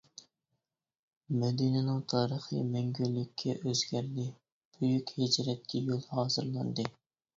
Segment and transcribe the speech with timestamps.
[1.41, 4.27] مەدىنىنىڭ تارىخى مەڭگۈلۈككە ئۆزگەردى،
[4.79, 6.89] بۈيۈك ھىجرەتكە يول ھازىرلاندى.